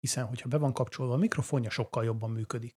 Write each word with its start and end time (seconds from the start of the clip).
hiszen 0.00 0.24
hogyha 0.24 0.48
be 0.48 0.58
van 0.58 0.72
kapcsolva 0.72 1.12
a 1.12 1.16
mikrofonja, 1.16 1.70
sokkal 1.70 2.04
jobban 2.04 2.30
működik. 2.30 2.76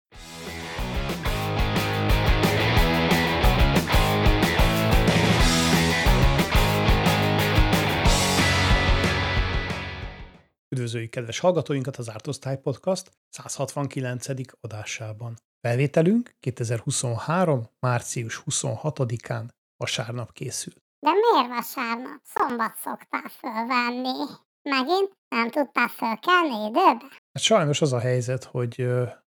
Üdvözöljük 10.69 11.11
kedves 11.11 11.39
hallgatóinkat 11.39 11.97
az 11.97 12.11
Ártosztály 12.11 12.61
Podcast 12.61 13.11
169. 13.29 14.27
adásában. 14.61 15.35
Felvételünk 15.61 16.37
2023. 16.41 17.69
március 17.81 18.43
26-án 18.51 19.49
vasárnap 19.77 20.33
készült. 20.33 20.77
De 20.99 21.11
miért 21.11 21.49
vasárnap? 21.49 22.21
Szombat 22.25 22.77
szoktál 22.77 23.29
fölvenni. 23.29 24.47
Megint 24.69 25.17
nem 25.29 25.51
tudtál 25.51 25.89
fölkelni 25.89 26.65
időbe? 26.65 27.07
Hát 27.33 27.43
sajnos 27.43 27.81
az 27.81 27.93
a 27.93 27.99
helyzet, 27.99 28.45
hogy 28.45 28.89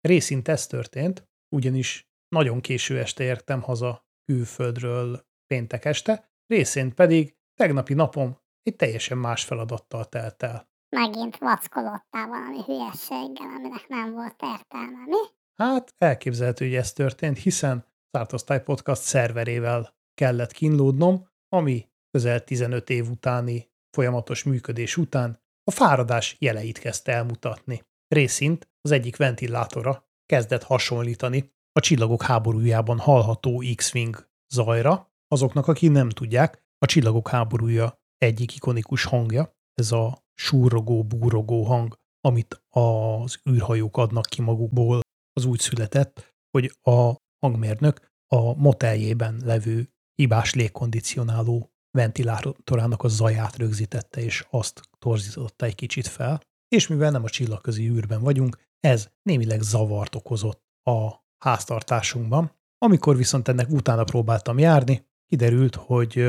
részint 0.02 0.48
ez 0.48 0.67
történt, 0.67 1.27
ugyanis 1.55 2.08
nagyon 2.35 2.62
késő 2.62 2.99
este 2.99 3.23
értem 3.23 3.62
haza 3.62 4.05
külföldről 4.26 5.26
péntek 5.48 5.85
este, 5.85 6.31
részint 6.48 6.94
pedig 6.94 7.35
tegnapi 7.54 7.94
napom 7.94 8.38
egy 8.62 8.76
teljesen 8.76 9.18
más 9.18 9.44
feladattal 9.44 10.05
telt 10.05 10.44
el. 10.44 10.68
Megint 10.95 11.38
vackolódtál 11.38 12.27
valami 12.27 12.63
hülyességgel, 12.66 13.48
aminek 13.57 13.88
nem 13.88 14.12
volt 14.12 14.35
értelme, 14.41 15.04
mi? 15.05 15.18
Hát 15.55 15.93
elképzelhető, 15.98 16.66
hogy 16.66 16.76
ez 16.76 16.93
történt, 16.93 17.38
hiszen 17.38 17.85
Szártosztály 18.12 18.63
Podcast 18.63 19.02
szerverével 19.02 19.93
kellett 20.13 20.52
kínlódnom, 20.52 21.27
ami 21.49 21.90
közel 22.12 22.43
15 22.43 22.90
év 22.90 23.09
utáni 23.09 23.69
folyamatos 23.91 24.43
működés 24.43 24.98
után 24.98 25.41
a 25.63 25.71
fáradás 25.71 26.35
jeleit 26.39 26.77
kezdte 26.77 27.11
elmutatni. 27.11 27.84
Részint 28.07 28.70
az 28.81 28.91
egyik 28.91 29.17
ventilátora 29.17 30.07
kezdett 30.25 30.63
hasonlítani 30.63 31.51
a 31.71 31.79
csillagok 31.79 32.23
háborújában 32.23 32.99
hallható 32.99 33.63
X-Wing 33.76 34.29
zajra. 34.54 35.13
Azoknak, 35.27 35.68
akik 35.68 35.91
nem 35.91 36.09
tudják, 36.09 36.63
a 36.77 36.85
csillagok 36.85 37.29
háborúja 37.29 37.99
egyik 38.18 38.55
ikonikus 38.55 39.04
hangja, 39.04 39.57
ez 39.73 39.91
a 39.91 40.26
súrogó, 40.34 41.03
búrogó 41.03 41.63
hang, 41.63 41.99
amit 42.21 42.63
az 42.70 43.40
űrhajók 43.49 43.98
adnak 43.98 44.26
ki 44.26 44.41
magukból, 44.41 44.99
az 45.34 45.46
úgy 45.46 45.59
született, 45.59 46.35
hogy 46.51 46.77
a 46.81 47.15
hangmérnök 47.46 48.12
a 48.27 48.53
moteljében 48.55 49.41
levő 49.43 49.90
hibás 50.15 50.53
légkondicionáló 50.53 51.71
ventilátorának 51.91 53.04
a 53.04 53.07
zaját 53.07 53.57
rögzítette, 53.57 54.21
és 54.21 54.45
azt 54.49 54.82
torzította 54.99 55.65
egy 55.65 55.76
kicsit 55.76 56.07
fel. 56.07 56.41
És 56.68 56.87
mivel 56.87 57.12
nem 57.12 57.23
a 57.23 57.29
csillagközi 57.29 57.90
űrben 57.90 58.21
vagyunk, 58.21 58.57
ez 58.79 59.09
némileg 59.21 59.62
zavart 59.62 60.15
okozott 60.15 60.63
a 60.84 61.09
háztartásunkban. 61.37 62.51
Amikor 62.77 63.15
viszont 63.15 63.48
ennek 63.48 63.70
utána 63.70 64.03
próbáltam 64.03 64.59
járni, 64.59 65.06
kiderült, 65.25 65.75
hogy 65.75 66.25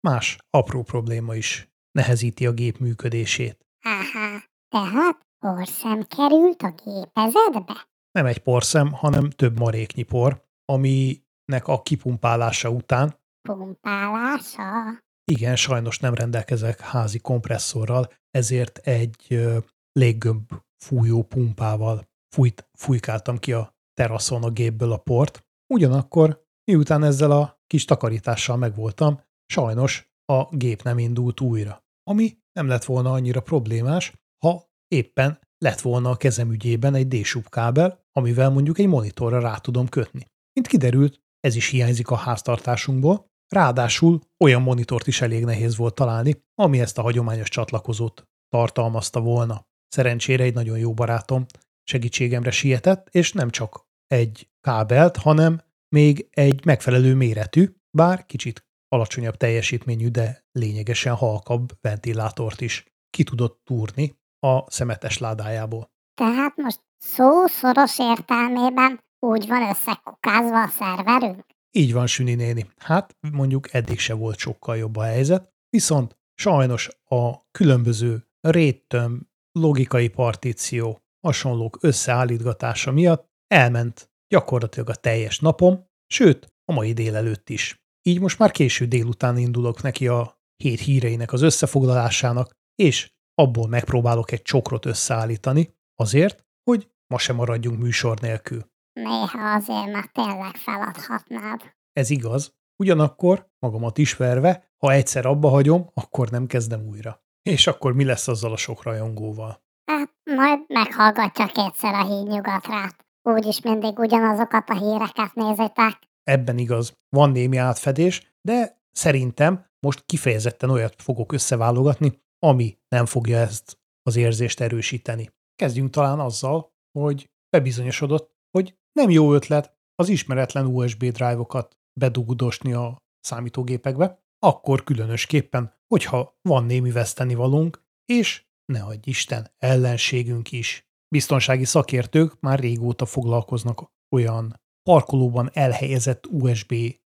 más 0.00 0.38
apró 0.50 0.82
probléma 0.82 1.34
is 1.34 1.72
nehezíti 1.90 2.46
a 2.46 2.52
gép 2.52 2.78
működését. 2.78 3.66
Aha, 3.82 4.42
tehát 4.68 5.26
porszem 5.38 6.02
került 6.02 6.62
a 6.62 6.74
gépezetbe? 6.84 7.88
Nem 8.10 8.26
egy 8.26 8.38
porszem, 8.38 8.92
hanem 8.92 9.30
több 9.30 9.58
maréknyi 9.58 10.02
por, 10.02 10.44
aminek 10.64 11.66
a 11.66 11.82
kipumpálása 11.82 12.68
után 12.68 13.22
Pumpálása? 13.48 15.02
Igen, 15.24 15.56
sajnos 15.56 15.98
nem 15.98 16.14
rendelkezek 16.14 16.80
házi 16.80 17.18
kompresszorral, 17.18 18.12
ezért 18.30 18.78
egy 18.78 19.46
léggömb 19.92 20.52
fújó 20.84 21.22
pumpával 21.22 22.08
fújt, 22.34 22.68
fújkáltam 22.78 23.38
ki 23.38 23.52
a 23.52 23.74
teraszon 23.92 24.42
a 24.42 24.50
gépből 24.50 24.92
a 24.92 24.96
port. 24.96 25.46
Ugyanakkor, 25.74 26.44
miután 26.64 27.02
ezzel 27.02 27.30
a 27.30 27.62
kis 27.66 27.84
takarítással 27.84 28.56
megvoltam, 28.56 29.20
sajnos 29.46 30.12
a 30.32 30.56
gép 30.56 30.82
nem 30.82 30.98
indult 30.98 31.40
újra. 31.40 31.84
Ami 32.10 32.38
nem 32.52 32.66
lett 32.66 32.84
volna 32.84 33.12
annyira 33.12 33.40
problémás, 33.40 34.12
ha 34.44 34.64
éppen 34.88 35.38
lett 35.58 35.80
volna 35.80 36.10
a 36.10 36.16
kezem 36.16 36.52
ügyében 36.52 36.94
egy 36.94 37.08
d 37.08 37.48
kábel, 37.48 38.04
amivel 38.12 38.50
mondjuk 38.50 38.78
egy 38.78 38.86
monitorra 38.86 39.40
rá 39.40 39.56
tudom 39.56 39.88
kötni. 39.88 40.26
Mint 40.52 40.66
kiderült, 40.66 41.20
ez 41.40 41.56
is 41.56 41.68
hiányzik 41.68 42.10
a 42.10 42.16
háztartásunkból, 42.16 43.32
Ráadásul 43.48 44.20
olyan 44.44 44.62
monitort 44.62 45.06
is 45.06 45.20
elég 45.20 45.44
nehéz 45.44 45.76
volt 45.76 45.94
találni, 45.94 46.44
ami 46.54 46.80
ezt 46.80 46.98
a 46.98 47.02
hagyományos 47.02 47.48
csatlakozót 47.48 48.28
tartalmazta 48.48 49.20
volna. 49.20 49.66
Szerencsére 49.88 50.44
egy 50.44 50.54
nagyon 50.54 50.78
jó 50.78 50.94
barátom 50.94 51.46
segítségemre 51.82 52.50
sietett, 52.50 53.08
és 53.10 53.32
nem 53.32 53.50
csak 53.50 53.86
egy 54.06 54.48
kábelt, 54.60 55.16
hanem 55.16 55.60
még 55.88 56.28
egy 56.30 56.64
megfelelő 56.64 57.14
méretű, 57.14 57.68
bár 57.90 58.26
kicsit 58.26 58.66
alacsonyabb 58.88 59.36
teljesítményű, 59.36 60.08
de 60.08 60.44
lényegesen 60.52 61.14
halkabb 61.14 61.72
ventilátort 61.80 62.60
is 62.60 62.84
ki 63.10 63.24
tudott 63.24 63.60
túrni 63.64 64.18
a 64.38 64.70
szemetes 64.70 65.18
ládájából. 65.18 65.90
Tehát 66.14 66.56
most 66.56 66.80
szó 66.98 67.46
szoros 67.46 67.98
értelmében 67.98 69.00
úgy 69.18 69.48
van 69.48 69.68
összekukázva 69.68 70.62
a 70.62 70.68
szerverünk? 70.68 71.53
Így 71.76 71.92
van, 71.92 72.06
Süni 72.06 72.34
néni. 72.34 72.70
Hát 72.76 73.16
mondjuk 73.32 73.74
eddig 73.74 73.98
se 73.98 74.14
volt 74.14 74.38
sokkal 74.38 74.76
jobb 74.76 74.96
a 74.96 75.02
helyzet, 75.02 75.52
viszont 75.68 76.18
sajnos 76.34 76.88
a 77.04 77.50
különböző 77.50 78.26
réttöm, 78.40 79.28
logikai 79.52 80.08
partíció, 80.08 81.00
hasonlók 81.20 81.78
összeállítgatása 81.80 82.92
miatt 82.92 83.28
elment 83.46 84.10
gyakorlatilag 84.28 84.88
a 84.88 84.94
teljes 84.94 85.38
napom, 85.38 85.86
sőt, 86.06 86.52
a 86.64 86.72
mai 86.72 86.92
délelőtt 86.92 87.48
is. 87.48 87.82
Így 88.02 88.20
most 88.20 88.38
már 88.38 88.50
késő 88.50 88.86
délután 88.86 89.36
indulok 89.36 89.82
neki 89.82 90.08
a 90.08 90.40
hét 90.56 90.80
híreinek 90.80 91.32
az 91.32 91.42
összefoglalásának, 91.42 92.56
és 92.74 93.12
abból 93.34 93.68
megpróbálok 93.68 94.32
egy 94.32 94.42
csokrot 94.42 94.86
összeállítani, 94.86 95.74
azért, 95.94 96.44
hogy 96.70 96.90
ma 97.06 97.18
sem 97.18 97.36
maradjunk 97.36 97.78
műsor 97.78 98.20
nélkül. 98.20 98.72
Néha 98.94 99.54
azért 99.54 99.92
már 99.92 100.06
tényleg 100.12 100.56
feladhatnád. 100.56 101.60
Ez 101.92 102.10
igaz, 102.10 102.54
ugyanakkor 102.76 103.50
magamat 103.58 103.98
is 103.98 104.16
verve, 104.16 104.72
ha 104.76 104.92
egyszer 104.92 105.26
abba 105.26 105.48
hagyom, 105.48 105.90
akkor 105.94 106.30
nem 106.30 106.46
kezdem 106.46 106.86
újra. 106.86 107.22
És 107.42 107.66
akkor 107.66 107.94
mi 107.94 108.04
lesz 108.04 108.28
azzal 108.28 108.52
a 108.52 108.56
sok 108.56 108.82
rajongóval? 108.82 109.62
Hát 109.84 110.10
majd 110.24 110.60
meghallgatja 110.66 111.46
kétszer 111.46 111.94
a 111.94 112.04
hídnyugatrát. 112.04 113.06
Úgyis 113.22 113.60
mindig 113.60 113.98
ugyanazokat 113.98 114.68
a 114.68 114.78
híreket 114.78 115.34
nézitek. 115.34 115.98
Ebben 116.22 116.58
igaz, 116.58 116.98
van 117.08 117.30
némi 117.30 117.56
átfedés, 117.56 118.36
de 118.40 118.82
szerintem 118.90 119.66
most 119.80 120.02
kifejezetten 120.06 120.70
olyat 120.70 121.02
fogok 121.02 121.32
összeválogatni, 121.32 122.22
ami 122.38 122.78
nem 122.88 123.06
fogja 123.06 123.38
ezt 123.38 123.78
az 124.02 124.16
érzést 124.16 124.60
erősíteni. 124.60 125.30
Kezdjünk 125.56 125.90
talán 125.90 126.20
azzal, 126.20 126.72
hogy 126.98 127.30
bebizonyosodott, 127.48 128.36
hogy 128.50 128.78
nem 128.94 129.10
jó 129.10 129.34
ötlet 129.34 129.76
az 129.94 130.08
ismeretlen 130.08 130.66
USB 130.66 130.98
drive-okat 130.98 131.76
bedugdosni 132.00 132.72
a 132.72 132.96
számítógépekbe, 133.20 134.22
akkor 134.38 134.84
különösképpen, 134.84 135.74
hogyha 135.86 136.38
van 136.48 136.64
némi 136.64 136.90
vesztenivalónk, 136.90 137.82
és 138.04 138.44
ne 138.72 138.82
adj 138.82 139.10
Isten, 139.10 139.54
ellenségünk 139.58 140.52
is. 140.52 140.88
Biztonsági 141.08 141.64
szakértők 141.64 142.40
már 142.40 142.58
régóta 142.58 143.06
foglalkoznak 143.06 143.92
olyan 144.16 144.60
parkolóban 144.82 145.50
elhelyezett 145.52 146.26
USB 146.26 146.74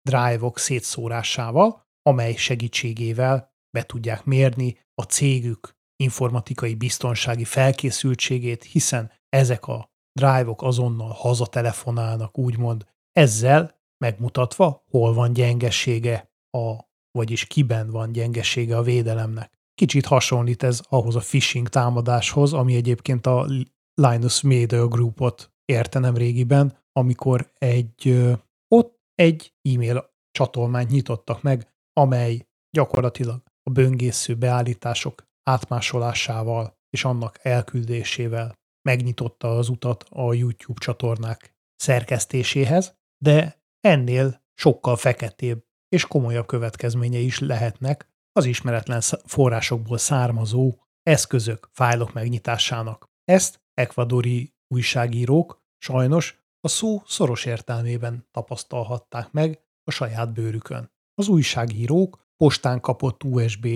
drive-ok 0.09 0.59
szétszórásával, 0.59 1.83
amely 2.03 2.35
segítségével 2.35 3.53
be 3.71 3.83
tudják 3.83 4.25
mérni 4.25 4.79
a 4.95 5.03
cégük 5.03 5.73
informatikai 5.97 6.75
biztonsági 6.75 7.45
felkészültségét, 7.45 8.65
hiszen 8.65 9.13
ezek 9.29 9.67
a 9.67 9.94
drive-ok 10.19 10.63
azonnal 10.63 11.11
hazatelefonálnak, 11.11 12.39
úgymond, 12.39 12.87
ezzel 13.13 13.83
megmutatva, 14.05 14.85
hol 14.91 15.15
van 15.15 15.33
gyengessége, 15.33 16.33
a, 16.51 16.77
vagyis 17.19 17.47
kiben 17.47 17.91
van 17.91 18.13
gyengessége 18.13 18.77
a 18.77 18.83
védelemnek. 18.83 19.53
Kicsit 19.75 20.07
hasonlít 20.07 20.63
ez 20.63 20.81
ahhoz 20.89 21.17
a 21.17 21.21
phishing 21.21 21.69
támadáshoz, 21.69 22.53
ami 22.53 22.75
egyébként 22.75 23.27
a 23.27 23.47
Linus 23.95 24.41
Media 24.41 24.89
Groupot 24.89 25.53
érte 25.65 25.99
nem 25.99 26.17
régiben, 26.17 26.79
amikor 26.93 27.51
egy 27.59 28.25
ott 28.69 28.99
egy 29.15 29.55
e-mail 29.63 30.13
csatolmányt 30.31 30.91
nyitottak 30.91 31.43
meg, 31.43 31.75
amely 31.93 32.47
gyakorlatilag 32.71 33.43
a 33.63 33.71
böngésző 33.71 34.35
beállítások 34.35 35.25
átmásolásával 35.51 36.79
és 36.91 37.05
annak 37.05 37.39
elküldésével 37.43 38.55
megnyitotta 38.89 39.57
az 39.57 39.69
utat 39.69 40.05
a 40.09 40.35
YouTube 40.35 40.81
csatornák 40.81 41.55
szerkesztéséhez, 41.77 42.97
de 43.23 43.63
ennél 43.81 44.43
sokkal 44.55 44.97
feketébb 44.97 45.65
és 45.89 46.07
komolyabb 46.07 46.47
következménye 46.47 47.19
is 47.19 47.39
lehetnek 47.39 48.09
az 48.33 48.45
ismeretlen 48.45 49.01
forrásokból 49.25 49.99
származó 49.99 50.75
eszközök, 51.03 51.69
fájlok 51.73 52.13
megnyitásának. 52.13 53.11
Ezt 53.25 53.63
ekvadori 53.75 54.55
újságírók 54.69 55.63
sajnos 55.79 56.43
a 56.61 56.69
szó 56.69 57.03
szoros 57.07 57.45
értelmében 57.45 58.29
tapasztalhatták 58.31 59.31
meg 59.31 59.61
a 59.85 59.91
saját 59.91 60.33
bőrükön. 60.33 60.93
Az 61.15 61.29
újságírók 61.29 62.29
postán 62.37 62.81
kapott 62.81 63.25
USB 63.25 63.67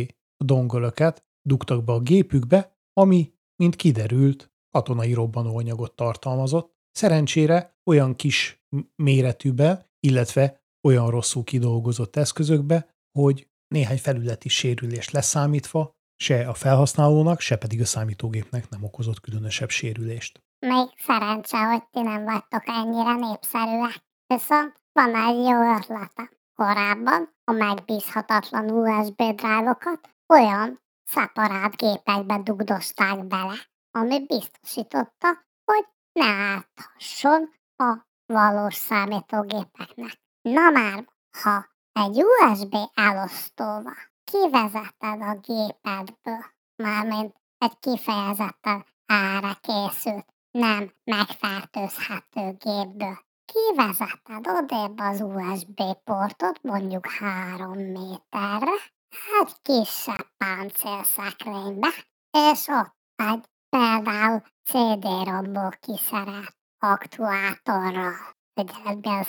dongolöket 0.45 1.25
dugtak 1.43 1.85
be 1.85 1.93
a 1.93 2.01
gépükbe, 2.01 2.79
ami, 2.93 3.33
mint 3.57 3.77
kiderült, 3.77 4.53
katonai 4.71 5.13
robbanóanyagot 5.13 5.97
tartalmazott. 5.97 6.77
Szerencsére 6.91 7.77
olyan 7.85 8.17
kis 8.17 8.65
méretűbe, 8.97 9.91
illetve 10.01 10.63
olyan 10.83 11.11
rosszul 11.11 11.45
kidolgozott 11.45 12.17
eszközökbe, 12.17 12.97
hogy 13.19 13.49
néhány 13.69 13.99
felületi 13.99 14.49
sérülést 14.49 15.11
leszámítva 15.11 15.97
se 16.17 16.49
a 16.49 16.55
felhasználónak, 16.55 17.41
se 17.41 17.57
pedig 17.57 17.81
a 17.81 17.85
számítógépnek 17.85 18.69
nem 18.69 18.85
okozott 18.85 19.21
különösebb 19.21 19.69
sérülést. 19.69 20.43
Még 20.67 20.89
szerencse, 20.97 21.59
hogy 21.59 21.83
ti 21.91 22.03
nem 22.03 22.25
vagytok 22.25 22.63
ennyire 22.67 23.15
népszerűek. 23.15 24.05
Viszont 24.27 24.73
van 24.93 25.15
egy 25.15 25.37
jó 25.37 25.77
ötlete. 25.77 26.31
Korábban 26.55 27.37
a 27.45 27.53
megbízhatatlan 27.53 28.71
USB 28.71 29.23
drávokat 29.35 30.01
olyan 30.27 30.81
szeparát 31.05 31.77
gépekbe 31.77 32.39
dugdosták 32.43 33.27
bele, 33.27 33.55
ami 33.91 34.27
biztosította, 34.27 35.29
hogy 35.65 35.87
ne 36.13 36.27
áthasson 36.27 37.51
a 37.77 38.07
valós 38.27 38.75
számítógépeknek. 38.75 40.21
Na 40.41 40.71
már, 40.71 41.09
ha 41.43 41.67
egy 41.93 42.23
USB 42.23 42.75
elosztóval 42.95 43.97
kivezeted 44.25 45.23
a 45.23 45.35
gépedből, 45.35 46.45
mármint 46.77 47.35
egy 47.59 47.79
kifejezetten 47.79 48.87
ára 49.07 49.59
készült, 49.61 50.27
nem 50.51 50.93
megfertőzhető 51.05 52.57
gépből, 52.59 53.19
kivezeted 53.45 54.47
odébb 54.47 54.99
az 54.99 55.21
USB 55.21 55.81
portot 56.05 56.63
mondjuk 56.63 57.07
három 57.11 57.79
méterre, 57.79 58.75
egy 59.41 59.53
kisebb 59.63 60.27
páncélszekrénybe, 60.37 61.89
és 62.31 62.67
ott 62.67 62.97
egy 63.17 63.45
például 63.69 64.43
CD-romból 64.65 65.71
kiszerelt 65.81 66.57
aktuátorral. 66.79 68.37
Egy 68.55 68.73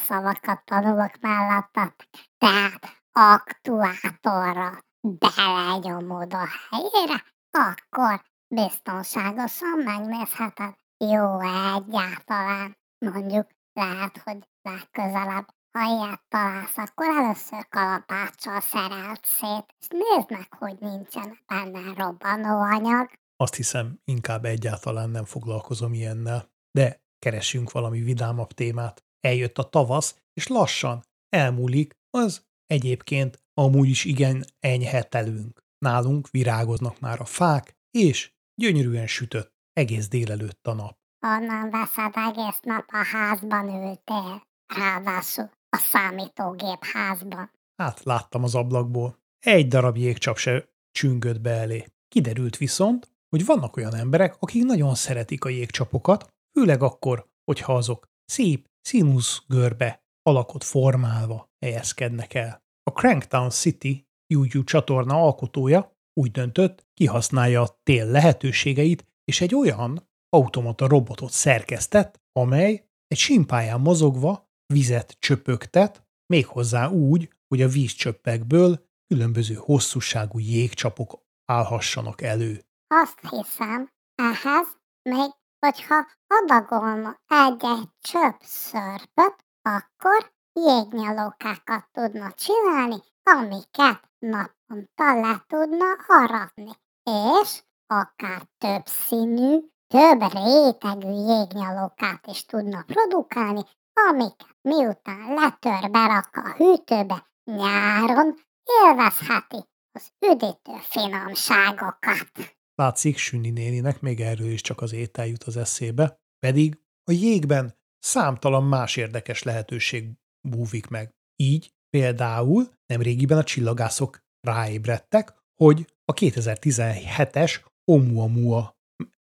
szavakat 0.08 0.66
tanulok 0.66 1.12
mellettet. 1.20 2.08
Tehát 2.38 3.02
aktuátorral 3.12 4.80
belenyomod 5.02 6.34
a 6.34 6.48
helyére, 6.70 7.24
akkor 7.52 8.22
biztonságosan 8.48 9.80
megnézheted. 9.84 10.76
Jó 10.98 11.40
egyáltalán. 11.40 12.78
Mondjuk 12.98 13.48
lehet, 13.74 14.22
hogy 14.24 14.48
legközelebb 14.62 15.48
ha 15.72 15.86
ilyet 15.86 16.22
találsz, 16.28 16.78
akkor 16.78 17.08
először 17.08 17.68
kalapáccsal 17.70 18.60
szerelt 18.60 19.26
szét, 19.26 19.76
és 19.80 19.88
nézd 19.88 20.32
meg, 20.32 20.54
hogy 20.58 20.78
nincsen 20.80 21.40
benne 21.48 21.94
robbanóanyag. 21.96 23.10
Azt 23.44 23.56
hiszem, 23.56 24.00
inkább 24.04 24.46
egyáltalán 24.46 25.10
nem 25.10 25.26
foglalkozom 25.26 25.94
ilyennel. 25.94 26.52
De 26.72 27.04
keresünk 27.20 27.72
valami 27.72 28.02
vidámabb 28.02 28.52
témát. 28.52 29.04
Eljött 29.20 29.58
a 29.58 29.70
tavasz, 29.70 30.22
és 30.34 30.48
lassan 30.48 31.04
elmúlik 31.30 31.98
az 32.10 32.46
egyébként 32.66 33.44
amúgy 33.54 33.90
is 33.90 34.06
igen 34.06 34.46
enyhe 34.60 35.04
telünk. 35.04 35.60
Nálunk 35.78 36.30
virágoznak 36.30 37.00
már 37.00 37.22
a 37.22 37.26
fák, 37.26 37.78
és 37.92 38.34
gyönyörűen 38.56 39.08
sütött 39.08 39.54
egész 39.74 40.08
délelőtt 40.08 40.68
a 40.68 40.74
nap. 40.74 40.98
Onnan 41.26 41.70
veszed 41.70 42.14
egész 42.16 42.60
nap 42.62 42.86
a 42.88 43.04
házban 43.04 43.68
ültél. 43.68 44.48
Ráadásul 44.76 45.50
a 45.70 45.78
számítógép 45.78 46.84
házban. 46.84 47.52
Hát 47.76 48.04
láttam 48.04 48.44
az 48.44 48.56
ablakból. 48.56 49.20
Egy 49.40 49.68
darab 49.68 49.98
jégcsap 49.98 50.38
se 50.38 50.70
csüngött 50.92 51.42
be 51.42 51.52
elé. 51.52 51.86
Kiderült 52.08 52.58
viszont, 52.58 53.18
hogy 53.30 53.46
vannak 53.46 53.78
olyan 53.78 53.96
emberek, 53.96 54.36
akik 54.40 54.64
nagyon 54.64 54.96
szeretik 54.96 55.44
a 55.46 55.50
jégcsapokat, 55.50 56.28
főleg 56.58 56.84
akkor, 56.84 57.28
hogyha 57.44 57.76
azok 57.76 58.06
szép 58.26 58.68
színusz 58.82 59.44
görbe 59.48 60.04
alakot 60.22 60.64
formálva 60.64 61.50
helyezkednek 61.66 62.34
el. 62.34 62.64
A 62.84 62.92
Cranktown 62.92 63.50
City 63.50 64.08
YouTube 64.34 64.66
csatorna 64.66 65.22
alkotója 65.22 65.98
úgy 66.20 66.32
döntött, 66.32 66.88
kihasználja 66.94 67.62
a 67.62 67.80
tél 67.84 68.06
lehetőségeit, 68.06 69.06
és 69.24 69.42
egy 69.42 69.56
olyan 69.56 70.10
automata 70.30 70.88
robotot 70.88 71.32
szerkesztett, 71.32 72.22
amely 72.32 72.90
egy 73.08 73.18
simpáján 73.18 73.80
mozogva 73.80 74.50
vizet 74.74 75.18
csöpögtet, 75.20 76.08
méghozzá 76.34 76.90
úgy, 76.90 77.34
hogy 77.48 77.62
a 77.62 77.68
vízcsöppekből 77.68 78.88
különböző 79.08 79.54
hosszúságú 79.54 80.40
jégcsapok 80.40 81.22
állhassanak 81.46 82.22
elő. 82.22 82.69
Azt 82.92 83.20
hiszem, 83.30 83.90
ehhez 84.16 84.68
még, 85.02 85.32
hogyha 85.60 86.08
adagolna 86.28 87.20
egy-egy 87.28 87.90
csöpp 88.02 88.40
szörpöt, 88.40 89.36
akkor 89.62 90.32
jégnyalókákat 90.54 91.88
tudna 91.92 92.32
csinálni, 92.32 92.96
amiket 93.24 94.10
naponta 94.20 95.20
le 95.20 95.44
tudna 95.48 95.86
aratni, 96.08 96.72
és 97.04 97.64
akár 97.88 98.42
több 98.58 98.86
színű, 98.86 99.60
több 99.88 100.22
rétegű 100.22 101.12
jégnyalókát 101.12 102.28
is 102.28 102.46
tudna 102.46 102.84
produkálni, 102.84 103.62
amiket 103.94 104.58
miután 104.62 105.34
letör 105.34 105.92
berak 105.92 106.30
a 106.36 106.50
hűtőbe 106.50 107.30
nyáron, 107.44 108.40
élvezheti 108.64 109.64
az 109.92 110.12
üdítő 110.20 110.78
finomságokat. 110.82 112.58
Látszik, 112.80 113.18
Süni 113.18 113.50
néninek 113.50 114.02
még 114.02 114.20
erről 114.20 114.50
is 114.50 114.62
csak 114.62 114.82
az 114.82 114.94
étel 114.94 115.28
jut 115.28 115.44
az 115.44 115.58
eszébe, 115.58 116.20
pedig 116.40 116.80
a 117.04 117.12
jégben 117.12 117.76
számtalan 117.98 118.64
más 118.64 118.96
érdekes 118.96 119.44
lehetőség 119.44 120.12
búvik 120.50 120.88
meg. 120.88 121.14
Így 121.36 121.74
például 121.90 122.68
nemrégiben 122.86 123.38
a 123.38 123.44
csillagászok 123.44 124.20
ráébredtek, 124.48 125.34
hogy 125.56 125.96
a 126.06 126.14
2017-es 126.14 127.62
Oumuamua 127.92 128.78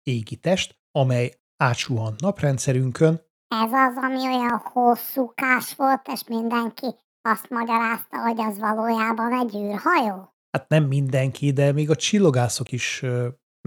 égitest, 0.03 0.79
amely 0.91 1.35
átsuhan 1.57 2.15
naprendszerünkön, 2.19 3.27
ez 3.49 3.73
az, 3.73 3.97
ami 3.97 4.27
olyan 4.27 4.59
hosszúkás 4.59 5.75
volt, 5.75 6.09
és 6.13 6.25
mindenki 6.29 6.87
azt 7.23 7.49
magyarázta, 7.51 8.19
hogy 8.19 8.41
az 8.41 8.59
valójában 8.59 9.33
egy 9.33 9.55
űrhajó? 9.55 10.38
Hát 10.51 10.69
nem 10.69 10.85
mindenki, 10.85 11.53
de 11.53 11.73
még 11.73 11.91
a 11.91 11.97
csillogászok 11.97 12.73
is 12.73 13.05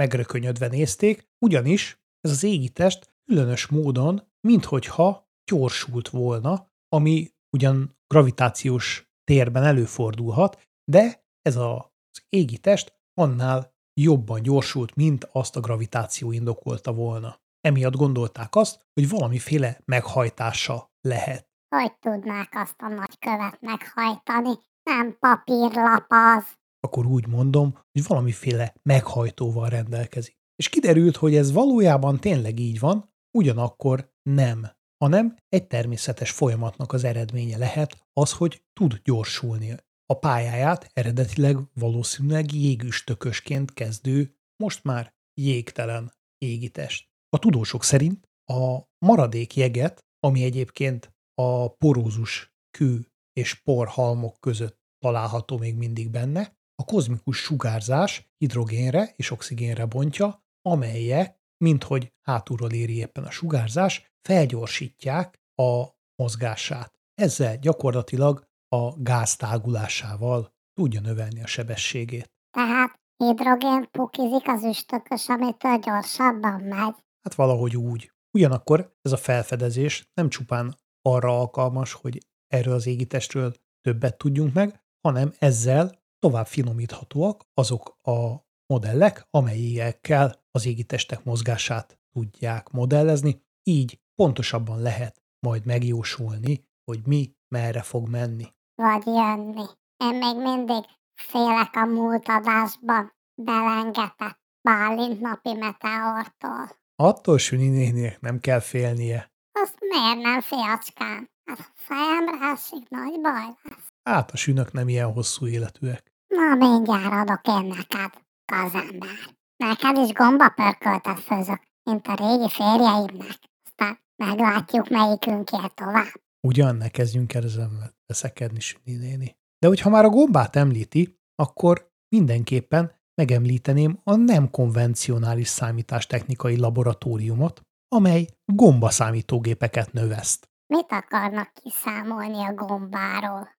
megrökönyödve 0.02 0.68
nézték, 0.68 1.30
ugyanis 1.46 2.00
ez 2.22 2.32
az 2.32 2.44
égitest 2.44 3.16
különös 3.26 3.68
módon, 3.68 4.22
minthogyha 4.48 5.30
gyorsult 5.52 6.10
volna, 6.10 6.68
ami 6.90 7.32
ugyan 7.58 7.98
gravitációs 8.08 9.10
térben 9.24 9.64
előfordulhat, 9.64 10.70
de 10.92 11.26
ez 11.42 11.56
az 11.56 12.26
égitest 12.30 13.00
annál 13.14 13.74
jobban 14.02 14.42
gyorsult, 14.42 14.96
mint 14.96 15.24
azt 15.32 15.56
a 15.56 15.60
gravitáció 15.60 16.32
indokolta 16.32 16.94
volna. 16.94 17.40
Emiatt 17.62 17.96
gondolták 17.96 18.56
azt, 18.56 18.88
hogy 18.94 19.10
valamiféle 19.10 19.82
meghajtása 19.86 20.92
lehet. 21.02 21.50
Hogy 21.76 21.98
tudnák 22.00 22.50
azt 22.56 22.82
a 22.82 22.88
nagykövet 22.88 23.62
meghajtani? 23.62 24.54
Nem 24.84 25.18
papírlap 25.20 26.06
az. 26.08 26.60
Akkor 26.88 27.06
úgy 27.06 27.28
mondom, 27.28 27.74
hogy 27.92 28.08
valamiféle 28.08 28.74
meghajtóval 28.84 29.70
rendelkezik. 29.70 30.40
És 30.56 30.70
kiderült, 30.70 31.16
hogy 31.16 31.36
ez 31.36 31.52
valójában 31.52 32.20
tényleg 32.20 32.60
így 32.60 32.80
van, 32.80 33.14
ugyanakkor 33.38 34.14
nem, 34.30 34.72
hanem 35.04 35.38
egy 35.50 35.68
természetes 35.68 36.32
folyamatnak 36.32 36.94
az 36.94 37.04
eredménye 37.04 37.58
lehet 37.58 38.08
az, 38.14 38.34
hogy 38.34 38.64
tud 38.74 39.02
gyorsulni. 39.04 39.76
A 40.06 40.14
pályáját 40.14 40.90
eredetileg 40.94 41.58
valószínűleg 41.74 42.54
jégüstökösként 42.54 43.74
kezdő, 43.74 44.36
most 44.64 44.84
már 44.84 45.14
jégtelen 45.42 46.14
égitest. 46.38 47.10
A 47.30 47.40
tudósok 47.40 47.84
szerint 47.84 48.30
a 48.46 48.80
maradék 49.06 49.56
jeget, 49.56 50.06
ami 50.20 50.44
egyébként 50.44 51.14
a 51.34 51.68
porózus 51.68 52.54
kő 52.78 53.08
és 53.34 53.54
porhalmok 53.54 54.40
között 54.40 54.80
található 55.00 55.58
még 55.58 55.76
mindig 55.76 56.10
benne, 56.10 56.60
a 56.76 56.86
kozmikus 56.86 57.38
sugárzás 57.38 58.32
hidrogénre 58.38 59.14
és 59.16 59.32
oxigénre 59.32 59.86
bontja, 59.86 60.44
amelyek, 60.62 61.40
minthogy 61.58 62.14
hátulról 62.22 62.72
éri 62.72 62.96
éppen 62.98 63.24
a 63.24 63.32
sugárzás, 63.32 64.12
felgyorsítják 64.22 65.40
a 65.56 65.86
mozgását. 66.16 66.94
Ezzel 67.14 67.58
gyakorlatilag 67.58 68.50
a 68.68 69.02
gáz 69.02 69.36
tágulásával 69.36 70.54
tudja 70.74 71.02
növelni 71.02 71.44
a 71.44 71.48
sebességét. 71.48 72.32
Tehát 72.52 73.00
hidrogén 73.18 73.88
pukizik 73.92 74.48
az 74.48 74.64
üstökös, 74.64 75.28
amitől 75.28 75.80
gyorsabban 75.80 76.62
megy. 76.62 76.96
Hát 77.22 77.36
valahogy 77.36 77.78
úgy. 77.78 78.12
Ugyanakkor 78.38 78.96
ez 79.02 79.12
a 79.12 79.18
felfedezés 79.18 80.10
nem 80.14 80.30
csupán 80.30 80.76
arra 81.02 81.40
alkalmas, 81.40 81.94
hogy 81.94 82.26
erről 82.48 82.74
az 82.74 82.88
égitestről 82.88 83.54
többet 83.82 84.18
tudjunk 84.18 84.54
meg, 84.54 84.84
hanem 85.08 85.34
ezzel 85.40 86.01
tovább 86.22 86.48
finomíthatóak 86.48 87.44
azok 87.54 87.98
a 88.02 88.46
modellek, 88.66 89.28
amelyekkel 89.30 90.44
az 90.52 90.66
égitestek 90.66 91.24
mozgását 91.24 92.00
tudják 92.14 92.70
modellezni, 92.70 93.42
így 93.64 94.00
pontosabban 94.16 94.82
lehet 94.82 95.22
majd 95.40 95.66
megjósolni, 95.66 96.66
hogy 96.84 97.00
mi 97.06 97.36
merre 97.48 97.82
fog 97.82 98.10
menni. 98.10 98.48
Vagy 98.76 99.06
jönni. 99.06 99.66
Én 99.98 100.18
még 100.18 100.36
mindig 100.42 100.84
félek 101.14 101.76
a 101.76 101.86
múlt 101.86 102.28
adásban 102.28 103.14
belengetett 103.42 104.40
Bálint 104.62 105.20
napi 105.20 105.54
meteortól. 105.54 106.80
Attól 106.96 107.38
Süni 107.38 107.68
néninek 107.68 108.20
nem 108.20 108.40
kell 108.40 108.60
félnie. 108.60 109.32
Azt 109.52 109.76
miért 109.80 110.22
nem, 110.22 110.42
fiacskám? 110.42 111.30
Hát 111.46 111.60
a 111.60 111.72
fejemre 111.76 112.52
esik, 112.54 112.90
nagy 112.90 113.22
baj 113.22 113.56
lesz. 113.64 113.92
Hát 114.04 114.32
a 114.32 114.38
sünök 114.38 114.72
nem 114.72 114.90
ilyen 114.90 115.14
hosszú 115.14 115.48
életűek. 115.48 116.11
Na, 116.36 116.56
mindjárt 116.56 117.14
adok 117.14 117.48
én 117.48 117.68
neked, 117.68 118.12
gazember. 118.46 119.18
Neked 119.56 119.98
is 119.98 120.14
gombapörköltet 120.14 121.20
főzök, 121.20 121.62
mint 121.84 122.08
a 122.08 122.14
régi 122.14 122.50
férjeimnek. 122.50 123.40
Aztán 123.66 124.00
meglátjuk, 124.24 124.90
melyikünk 124.90 125.52
ér 125.52 125.72
tovább. 125.74 126.14
Ugyan 126.48 126.76
ne 126.76 126.90
kezdjünk 126.90 127.34
el 127.34 127.44
ezen 127.44 127.94
veszekedni, 128.06 128.60
Süni 128.60 128.96
néni. 128.96 129.36
De 129.60 129.68
hogyha 129.68 129.90
már 129.90 130.06
a 130.06 130.10
gombát 130.10 130.56
említi, 130.56 131.20
akkor 131.36 131.92
mindenképpen 132.16 132.92
megemlíteném 133.22 134.00
a 134.04 134.16
nem 134.16 134.50
konvencionális 134.50 135.48
számítástechnikai 135.48 136.58
laboratóriumot, 136.58 137.62
amely 137.96 138.28
gombaszámítógépeket 138.46 139.92
növeszt. 139.92 140.50
Mit 140.74 140.92
akarnak 140.92 141.52
kiszámolni 141.54 142.46
a 142.46 142.54
gombáról? 142.54 143.50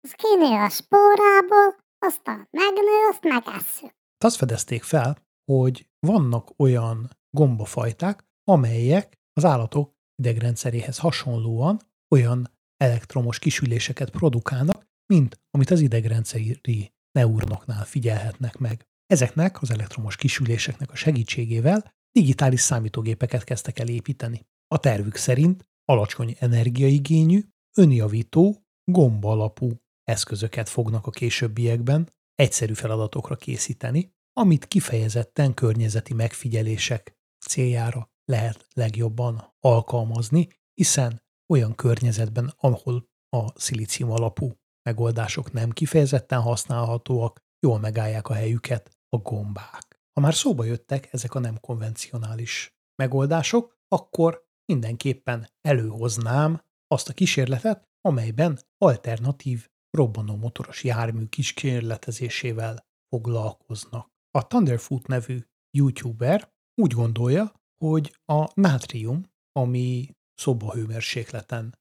Az 0.00 0.12
kinő 0.12 0.54
a 0.54 0.68
spórából, 0.68 1.76
aztán 2.00 2.48
megnő, 2.50 3.08
azt 3.10 3.22
megesszük. 3.22 3.90
Azt 4.24 4.36
fedezték 4.36 4.82
fel, 4.82 5.18
hogy 5.52 5.88
vannak 6.06 6.52
olyan 6.56 7.10
gombafajták, 7.30 8.24
amelyek 8.44 9.18
az 9.32 9.44
állatok 9.44 9.94
idegrendszeréhez 10.22 10.98
hasonlóan 10.98 11.80
olyan 12.14 12.50
elektromos 12.76 13.38
kisüléseket 13.38 14.10
produkálnak, 14.10 14.86
mint 15.06 15.40
amit 15.50 15.70
az 15.70 15.80
idegrendszeri 15.80 16.92
neuronoknál 17.12 17.84
figyelhetnek 17.84 18.58
meg. 18.58 18.86
Ezeknek 19.06 19.62
az 19.62 19.70
elektromos 19.70 20.16
kisüléseknek 20.16 20.90
a 20.90 20.94
segítségével 20.94 21.94
digitális 22.12 22.60
számítógépeket 22.60 23.44
kezdtek 23.44 23.78
el 23.78 23.88
építeni. 23.88 24.46
A 24.74 24.78
tervük 24.78 25.16
szerint 25.16 25.68
alacsony 25.84 26.36
energiaigényű, 26.38 27.44
önjavító, 27.76 28.64
gomba 28.84 29.30
alapú 29.30 29.80
eszközöket 30.10 30.68
fognak 30.68 31.06
a 31.06 31.10
későbbiekben 31.10 32.12
egyszerű 32.34 32.72
feladatokra 32.72 33.36
készíteni, 33.36 34.12
amit 34.32 34.66
kifejezetten 34.66 35.54
környezeti 35.54 36.14
megfigyelések 36.14 37.18
céljára 37.46 38.10
lehet 38.24 38.66
legjobban 38.74 39.54
alkalmazni, 39.60 40.48
hiszen 40.74 41.22
olyan 41.52 41.74
környezetben, 41.74 42.54
ahol 42.56 43.08
a 43.36 43.60
szilícium 43.60 44.10
alapú 44.10 44.54
megoldások 44.82 45.52
nem 45.52 45.70
kifejezetten 45.70 46.40
használhatóak, 46.40 47.40
jól 47.66 47.78
megállják 47.78 48.28
a 48.28 48.34
helyüket 48.34 48.90
a 49.08 49.16
gombák. 49.16 50.00
Ha 50.12 50.20
már 50.20 50.34
szóba 50.34 50.64
jöttek 50.64 51.12
ezek 51.12 51.34
a 51.34 51.38
nem 51.38 51.60
konvencionális 51.60 52.74
megoldások, 53.02 53.78
akkor 53.88 54.48
mindenképpen 54.72 55.48
előhoznám 55.60 56.60
azt 56.86 57.08
a 57.08 57.12
kísérletet, 57.12 57.88
amelyben 58.00 58.58
alternatív 58.78 59.68
robbanómotoros 59.90 60.84
jármű 60.84 61.26
kísérletezésével 61.26 62.86
foglalkoznak. 63.08 64.08
A 64.30 64.46
Thunderfoot 64.46 65.06
nevű 65.06 65.38
youtuber 65.70 66.52
úgy 66.82 66.92
gondolja, 66.92 67.52
hogy 67.84 68.16
a 68.24 68.60
nátrium, 68.60 69.22
ami 69.52 70.08
szobahőmérsékleten 70.34 71.78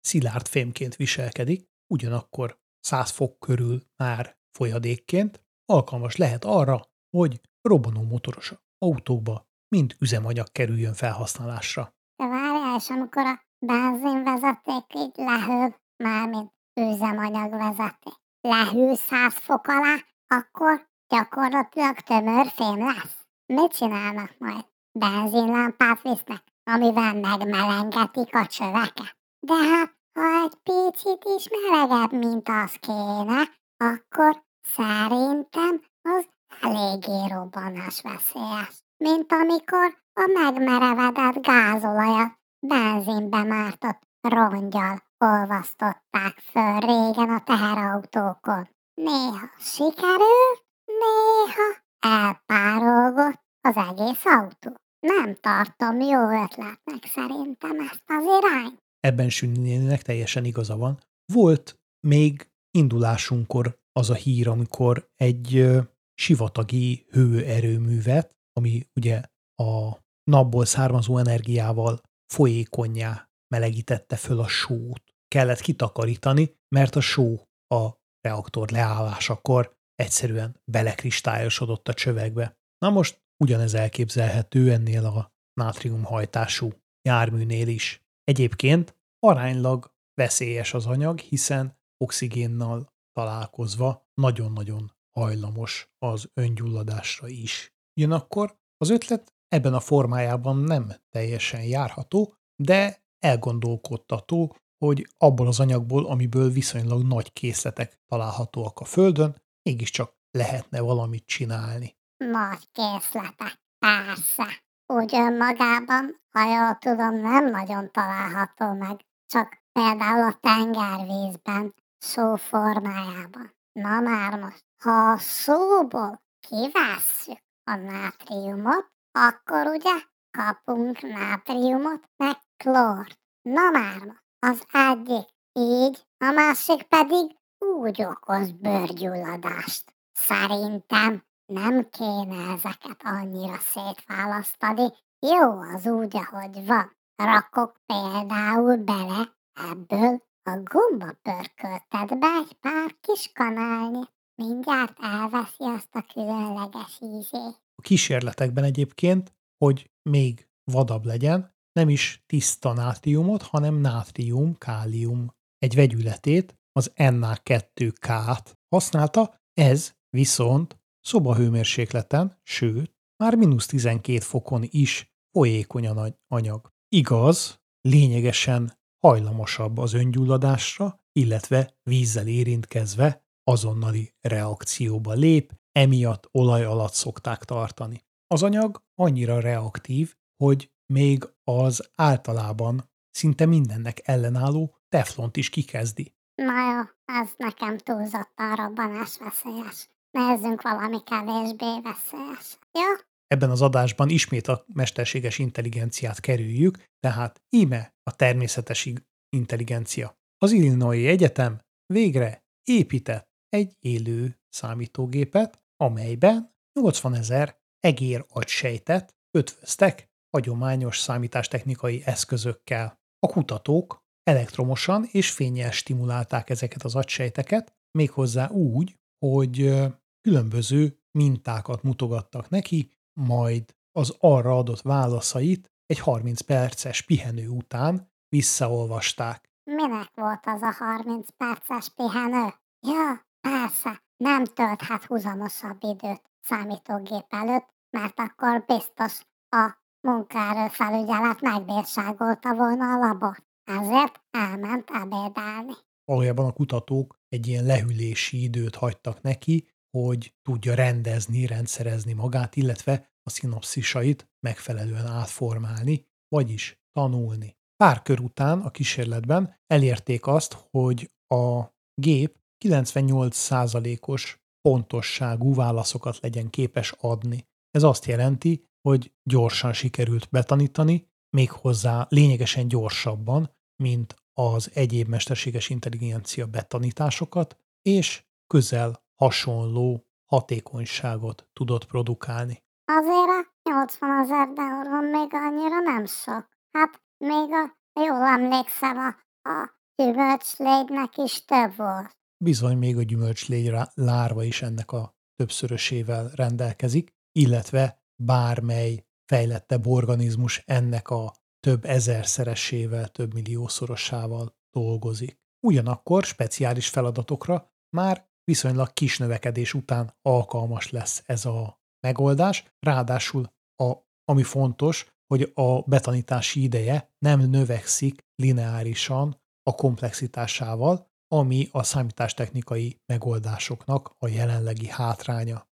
szilárd 0.00 0.46
fémként 0.46 0.96
viselkedik, 0.96 1.66
ugyanakkor 1.94 2.58
100 2.80 3.10
fok 3.10 3.38
körül 3.38 3.82
már 3.96 4.36
folyadékként, 4.58 5.44
alkalmas 5.64 6.16
lehet 6.16 6.44
arra, 6.44 6.82
hogy 7.16 7.40
robbanó 7.60 8.02
motoros 8.02 8.54
autóba, 8.78 9.48
mint 9.68 9.96
üzemanyag 9.98 10.52
kerüljön 10.52 10.94
felhasználásra. 10.94 11.94
De 12.16 12.28
várjál, 12.28 12.76
és 12.76 12.88
amikor 12.88 13.26
a 13.26 13.44
benzinvezeték 13.66 14.84
így 14.94 15.12
lehűl, 15.14 15.80
mármint 15.96 16.55
üzemanyag 16.76 17.50
vezeték, 17.50 18.14
lehűl 18.40 18.94
100 18.94 19.34
fok 19.34 19.66
alá, 19.66 19.94
akkor 20.26 20.88
gyakorlatilag 21.08 22.00
tömörfém 22.00 22.78
lesz. 22.78 23.16
Mit 23.46 23.76
csinálnak 23.76 24.34
majd? 24.38 24.64
Benzinlámpát 24.92 26.02
visznek, 26.02 26.42
amivel 26.64 27.14
megmelengetik 27.14 28.34
a 28.34 28.46
csöveket. 28.46 29.16
De 29.40 29.54
hát, 29.54 29.94
ha 30.12 30.42
egy 30.44 30.54
picit 30.62 31.24
is 31.36 31.48
melegebb, 31.48 32.12
mint 32.12 32.48
az 32.48 32.76
kéne, 32.80 33.42
akkor 33.76 34.44
Szerintem 34.74 35.82
az 36.02 36.28
eléggé 36.60 37.34
robbanás 37.34 38.00
veszélyes. 38.02 38.84
Mint 38.96 39.32
amikor 39.32 39.98
a 40.12 40.30
megmerevedett 40.34 41.46
gázolajat 41.46 42.38
benzinbe 42.58 43.42
mártott 43.42 43.98
rongyal 44.20 45.02
olvasztották 45.18 46.38
föl 46.50 46.80
régen 46.80 47.30
a 47.30 47.42
teherautókon. 47.44 48.68
Néha 48.94 49.50
sikerült, 49.58 50.64
néha 50.84 51.84
elpárolgott 51.98 53.42
az 53.60 53.76
egész 53.76 54.24
autó. 54.24 54.74
Nem 55.00 55.36
tartom 55.40 56.00
jó 56.00 56.20
ötletnek 56.20 57.04
szerintem 57.14 57.80
ezt 57.80 58.02
az 58.06 58.24
irányt. 58.24 58.78
Ebben 59.00 59.28
Sünninének 59.28 60.02
teljesen 60.02 60.44
igaza 60.44 60.76
van. 60.76 60.98
Volt 61.32 61.78
még 62.06 62.50
indulásunkkor 62.70 63.78
az 63.92 64.10
a 64.10 64.14
hír, 64.14 64.48
amikor 64.48 65.08
egy 65.14 65.66
sivatagi 66.14 67.06
hőerőművet, 67.10 68.36
ami 68.52 68.86
ugye 68.94 69.20
a 69.54 69.96
napból 70.24 70.64
származó 70.64 71.18
energiával 71.18 72.00
folyékonyá 72.34 73.25
melegítette 73.54 74.16
föl 74.16 74.38
a 74.38 74.48
sót. 74.48 75.02
Kellett 75.28 75.60
kitakarítani, 75.60 76.56
mert 76.74 76.96
a 76.96 77.00
só 77.00 77.48
a 77.74 77.90
reaktor 78.20 78.70
leállásakor 78.70 79.76
egyszerűen 79.94 80.60
belekristályosodott 80.64 81.88
a 81.88 81.94
csövekbe. 81.94 82.58
Na 82.78 82.90
most 82.90 83.22
ugyanez 83.44 83.74
elképzelhető 83.74 84.72
ennél 84.72 85.04
a 85.04 85.34
nátriumhajtású 85.60 86.72
járműnél 87.08 87.68
is. 87.68 88.04
Egyébként 88.24 88.96
aránylag 89.18 89.94
veszélyes 90.14 90.74
az 90.74 90.86
anyag, 90.86 91.18
hiszen 91.18 91.78
oxigénnal 92.04 92.94
találkozva 93.12 94.08
nagyon-nagyon 94.14 94.92
hajlamos 95.18 95.88
az 95.98 96.30
öngyulladásra 96.34 97.28
is. 97.28 97.74
Ugyanakkor 98.00 98.58
az 98.76 98.90
ötlet 98.90 99.34
ebben 99.48 99.74
a 99.74 99.80
formájában 99.80 100.56
nem 100.56 100.92
teljesen 101.08 101.62
járható, 101.62 102.34
de 102.62 103.04
elgondolkodtató, 103.26 104.56
hogy 104.78 105.06
abból 105.18 105.46
az 105.46 105.60
anyagból, 105.60 106.06
amiből 106.06 106.50
viszonylag 106.50 107.02
nagy 107.02 107.32
készletek 107.32 108.00
találhatóak 108.06 108.80
a 108.80 108.84
Földön, 108.84 109.42
mégiscsak 109.62 110.12
lehetne 110.30 110.80
valamit 110.80 111.26
csinálni. 111.26 111.96
Nagy 112.16 112.68
készletek, 112.72 113.60
persze. 113.78 114.64
Úgy 114.86 115.14
önmagában, 115.14 116.20
ha 116.30 116.54
jól 116.54 116.78
tudom, 116.78 117.20
nem 117.20 117.50
nagyon 117.50 117.90
található 117.90 118.72
meg, 118.72 119.00
csak 119.26 119.62
például 119.72 120.28
a 120.28 120.38
tengervízben, 120.40 121.74
szó 121.98 122.36
formájában. 122.36 123.54
Na 123.72 124.00
már 124.00 124.38
most, 124.38 124.64
ha 124.82 124.90
a 124.90 125.18
szóból 125.18 126.22
kivesszük 126.48 127.42
a 127.64 127.74
nátriumot, 127.74 128.90
akkor 129.12 129.66
ugye 129.66 129.94
kapunk 130.30 131.00
nátriumot, 131.00 132.10
meg 132.16 132.36
klort. 132.56 133.18
Na 133.42 133.70
már 133.70 134.22
az 134.38 134.66
egyik 134.72 135.28
így, 135.52 136.06
a 136.18 136.30
másik 136.30 136.82
pedig 136.82 137.36
úgy 137.58 138.02
okoz 138.02 138.50
bőrgyulladást. 138.50 139.94
Szerintem 140.12 141.24
nem 141.46 141.88
kéne 141.88 142.52
ezeket 142.52 143.00
annyira 143.04 143.58
szétválasztani, 143.58 144.92
jó 145.18 145.60
az 145.60 145.86
úgy, 145.86 146.16
ahogy 146.16 146.66
van. 146.66 146.96
Rakok 147.16 147.80
például 147.86 148.76
bele 148.76 149.36
ebből 149.70 150.22
a 150.42 150.60
gomba 150.62 151.12
pörköltetbe 151.22 152.26
egy 152.26 152.52
pár 152.60 152.96
kis 153.00 153.30
kanálnyi. 153.34 154.04
Mindjárt 154.34 154.98
elveszi 155.00 155.64
azt 155.64 155.94
a 155.94 156.06
különleges 156.12 156.98
ízét. 157.00 157.60
A 157.74 157.82
kísérletekben 157.82 158.64
egyébként, 158.64 159.32
hogy 159.64 159.90
még 160.02 160.48
vadabb 160.64 161.04
legyen, 161.04 161.55
nem 161.76 161.88
is 161.88 162.22
tiszta 162.26 162.72
nátriumot, 162.72 163.42
hanem 163.42 163.74
nátrium, 163.74 164.54
kálium 164.54 165.34
egy 165.58 165.74
vegyületét, 165.74 166.54
az 166.72 166.92
Na2K-t 166.94 168.52
használta, 168.68 169.34
ez 169.52 169.92
viszont 170.10 170.78
szobahőmérsékleten, 171.00 172.38
sőt, 172.42 172.92
már 173.16 173.34
mínusz 173.34 173.66
12 173.66 174.18
fokon 174.18 174.62
is 174.66 175.14
folyékony 175.30 175.88
anyag. 176.26 176.72
Igaz, 176.88 177.60
lényegesen 177.80 178.78
hajlamosabb 179.06 179.78
az 179.78 179.92
öngyulladásra, 179.92 181.00
illetve 181.12 181.78
vízzel 181.82 182.26
érintkezve 182.26 183.24
azonnali 183.44 184.14
reakcióba 184.20 185.12
lép, 185.12 185.52
emiatt 185.72 186.28
olaj 186.32 186.64
alatt 186.64 186.92
szokták 186.92 187.44
tartani. 187.44 188.04
Az 188.26 188.42
anyag 188.42 188.84
annyira 188.94 189.40
reaktív, 189.40 190.14
hogy 190.44 190.70
még 190.86 191.28
az 191.44 191.90
általában 191.94 192.90
szinte 193.10 193.46
mindennek 193.46 194.00
ellenálló 194.04 194.76
teflont 194.88 195.36
is 195.36 195.50
kikezdi. 195.50 196.14
Na 196.34 196.74
jó, 196.74 196.80
ez 197.04 197.28
nekem 197.36 197.78
túlzottan 197.78 198.54
robbanás 198.54 199.18
veszélyes. 199.18 199.88
Nehezzünk 200.10 200.62
valami 200.62 201.02
kevésbé 201.02 201.80
veszélyes. 201.82 202.58
Jó? 202.72 203.06
Ebben 203.26 203.50
az 203.50 203.62
adásban 203.62 204.08
ismét 204.08 204.48
a 204.48 204.64
mesterséges 204.72 205.38
intelligenciát 205.38 206.20
kerüljük, 206.20 206.84
tehát 207.00 207.42
íme 207.48 207.94
a 208.02 208.16
természetes 208.16 208.88
intelligencia. 209.28 210.18
Az 210.38 210.52
Illinois 210.52 211.06
Egyetem 211.06 211.60
végre 211.86 212.44
épített 212.64 213.28
egy 213.48 213.76
élő 213.78 214.38
számítógépet, 214.48 215.62
amelyben 215.76 216.54
80 216.72 217.14
ezer 217.14 217.58
egér 217.80 218.24
agysejtet 218.28 219.14
ötvöztek 219.30 220.10
hagyományos 220.30 220.98
számítástechnikai 220.98 222.02
eszközökkel. 222.04 223.00
A 223.18 223.26
kutatók 223.26 224.04
elektromosan 224.22 225.08
és 225.10 225.30
fényel 225.30 225.70
stimulálták 225.70 226.50
ezeket 226.50 226.82
az 226.82 226.94
agysejteket, 226.94 227.74
méghozzá 227.90 228.48
úgy, 228.48 228.96
hogy 229.26 229.74
különböző 230.20 230.98
mintákat 231.18 231.82
mutogattak 231.82 232.48
neki, 232.48 232.90
majd 233.20 233.74
az 233.92 234.16
arra 234.18 234.58
adott 234.58 234.80
válaszait 234.80 235.70
egy 235.86 235.98
30 235.98 236.40
perces 236.40 237.02
pihenő 237.02 237.48
után 237.48 238.12
visszaolvasták. 238.28 239.50
Minek 239.64 240.10
volt 240.14 240.42
az 240.46 240.62
a 240.62 240.72
30 240.84 241.28
perces 241.36 241.88
pihenő? 241.90 242.54
Ja, 242.80 243.26
persze, 243.40 244.02
nem 244.16 244.44
tölthet 244.44 245.04
húzamosabb 245.04 245.78
időt 245.80 246.22
számítógép 246.42 247.26
előtt, 247.28 247.68
mert 247.90 248.18
akkor 248.18 248.64
biztos 248.66 249.20
a 249.48 249.85
munkaerő 250.06 250.68
felügyelet 250.68 251.40
megbírságolta 251.40 252.54
volna 252.54 252.84
a 252.84 253.06
labort. 253.06 253.44
Ezért 253.64 254.20
elment 254.30 254.90
ebédelni. 254.90 255.72
Valójában 256.04 256.46
a 256.46 256.52
kutatók 256.52 257.18
egy 257.28 257.46
ilyen 257.46 257.64
lehűlési 257.64 258.42
időt 258.42 258.74
hagytak 258.74 259.22
neki, 259.22 259.68
hogy 259.90 260.34
tudja 260.42 260.74
rendezni, 260.74 261.46
rendszerezni 261.46 262.12
magát, 262.12 262.56
illetve 262.56 263.10
a 263.22 263.30
szinapszisait 263.30 264.30
megfelelően 264.40 265.06
átformálni, 265.06 266.06
vagyis 266.28 266.80
tanulni. 266.92 267.56
Pár 267.76 268.02
kör 268.02 268.20
után 268.20 268.60
a 268.60 268.70
kísérletben 268.70 269.60
elérték 269.66 270.26
azt, 270.26 270.66
hogy 270.70 271.10
a 271.34 271.74
gép 271.94 272.38
98%-os 272.64 274.40
pontosságú 274.60 275.54
válaszokat 275.54 276.18
legyen 276.20 276.50
képes 276.50 276.92
adni. 277.00 277.46
Ez 277.70 277.82
azt 277.82 278.04
jelenti, 278.04 278.65
hogy 278.86 279.12
gyorsan 279.22 279.72
sikerült 279.72 280.28
betanítani, 280.30 281.08
méghozzá 281.30 282.06
lényegesen 282.08 282.68
gyorsabban, 282.68 283.50
mint 283.82 284.14
az 284.32 284.70
egyéb 284.74 285.08
mesterséges 285.08 285.68
intelligencia 285.68 286.46
betanításokat, 286.46 287.56
és 287.82 288.24
közel 288.46 289.04
hasonló 289.14 290.06
hatékonyságot 290.24 291.48
tudott 291.52 291.86
produkálni. 291.86 292.62
Azért 292.84 293.28
a 293.28 293.70
80 293.70 294.10
ezer 294.22 294.48
euró 294.54 295.00
még 295.00 295.34
annyira 295.34 295.80
nem 295.80 296.06
sok. 296.06 296.48
Hát 296.70 297.02
még 297.18 297.48
a, 297.50 297.76
jól 298.00 298.26
emlékszem, 298.26 298.96
a, 298.96 299.16
a 299.48 299.70
gyümölcslégynek 299.96 301.16
is 301.16 301.44
több 301.44 301.76
volt. 301.76 302.10
Bizony 302.44 302.78
még 302.78 302.96
a 302.96 303.02
gyümölcslégy 303.02 303.74
lárva 303.94 304.42
is 304.44 304.62
ennek 304.62 304.92
a 304.92 305.14
többszörösével 305.36 306.30
rendelkezik, 306.34 307.14
illetve 307.32 308.04
bármely 308.22 309.04
fejlettebb 309.32 309.86
organizmus 309.86 310.62
ennek 310.66 311.08
a 311.08 311.34
több 311.60 311.84
ezerszeresével, 311.84 313.08
több 313.08 313.34
milliószorosával 313.34 314.56
dolgozik. 314.70 315.38
Ugyanakkor 315.66 316.24
speciális 316.24 316.88
feladatokra 316.88 317.70
már 317.96 318.28
viszonylag 318.44 318.92
kis 318.92 319.18
növekedés 319.18 319.74
után 319.74 320.16
alkalmas 320.22 320.90
lesz 320.90 321.22
ez 321.26 321.44
a 321.44 321.80
megoldás, 322.06 322.64
ráadásul 322.78 323.52
a, 323.82 323.92
ami 324.24 324.42
fontos, 324.42 325.14
hogy 325.26 325.52
a 325.54 325.80
betanítási 325.80 326.62
ideje 326.62 327.10
nem 327.18 327.40
növekszik 327.40 328.24
lineárisan 328.42 329.40
a 329.62 329.74
komplexitásával, 329.74 331.10
ami 331.28 331.68
a 331.72 331.82
számítástechnikai 331.82 333.00
megoldásoknak 333.06 334.14
a 334.18 334.28
jelenlegi 334.28 334.88
hátránya. 334.88 335.68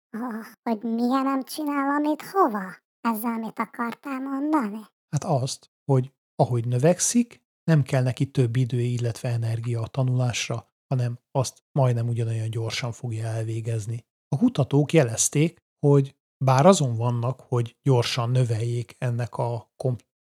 Hogy 0.63 0.83
milyen 0.83 1.25
nem 1.25 1.43
csinál, 1.43 1.89
amit 1.89 2.23
hova? 2.23 2.77
Ezzel 3.01 3.39
mit 3.39 3.59
akartál 3.59 4.21
mondani? 4.21 4.81
Hát 5.11 5.25
azt, 5.25 5.71
hogy 5.85 6.13
ahogy 6.37 6.67
növekszik, 6.67 7.43
nem 7.65 7.83
kell 7.83 8.03
neki 8.03 8.31
több 8.31 8.57
idő, 8.57 8.81
illetve 8.81 9.29
energia 9.29 9.81
a 9.81 9.87
tanulásra, 9.87 10.67
hanem 10.87 11.19
azt 11.31 11.63
majdnem 11.73 12.09
ugyanolyan 12.09 12.51
gyorsan 12.51 12.93
fogja 12.93 13.27
elvégezni. 13.27 14.05
A 14.29 14.39
kutatók 14.39 14.93
jelezték, 14.93 15.59
hogy 15.87 16.17
bár 16.45 16.67
azon 16.67 16.97
vannak, 16.97 17.41
hogy 17.41 17.77
gyorsan 17.83 18.31
növeljék 18.31 18.95
ennek 18.99 19.37
a 19.37 19.73